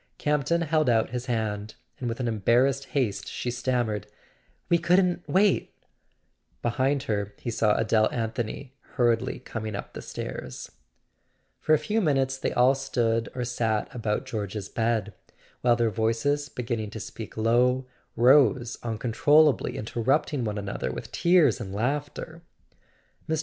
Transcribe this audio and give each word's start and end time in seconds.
Campton 0.17 0.61
held 0.61 0.89
out 0.89 1.11
his 1.11 1.27
hand, 1.27 1.75
and 1.99 2.09
with 2.09 2.19
an 2.19 2.27
embarrassed 2.27 2.85
haste 2.97 3.27
she 3.27 3.51
stammered: 3.51 4.07
"we 4.67 4.79
couldn't 4.79 5.23
[405] 5.27 5.27
A 5.27 5.27
SON 5.27 5.27
AT 5.27 5.27
THE 5.27 5.61
FRONT 5.61 5.67
wait" 5.67 5.83
Behind 6.73 7.03
her 7.03 7.33
he 7.37 7.51
saw 7.51 7.77
Adele 7.77 8.09
Anthony 8.11 8.73
hur¬ 8.97 9.15
riedly 9.15 9.45
coming 9.45 9.75
up 9.75 9.93
the 9.93 10.01
stairs. 10.01 10.71
For 11.59 11.75
a 11.75 11.77
few 11.77 12.01
minutes 12.01 12.39
they 12.39 12.51
all 12.51 12.73
stood 12.73 13.29
or 13.35 13.43
sat 13.45 13.93
about 13.93 14.25
George's 14.25 14.69
bed, 14.69 15.13
while 15.61 15.75
their 15.75 15.91
voices, 15.91 16.49
beginning 16.49 16.89
to 16.89 16.99
speak 16.99 17.37
low, 17.37 17.85
rose 18.15 18.79
uncontrollably, 18.81 19.77
interrupting 19.77 20.43
one 20.43 20.57
another 20.57 20.89
with 20.91 21.11
tears 21.11 21.61
and 21.61 21.75
laughter. 21.75 22.41
Mr. 23.29 23.39